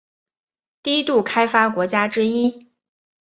[0.81, 2.71] 低度开发国家之一。